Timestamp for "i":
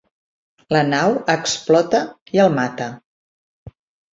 2.39-2.43